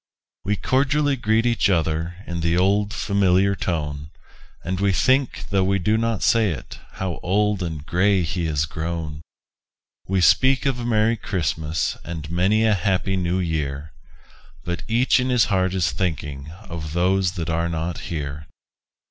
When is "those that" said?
16.93-17.51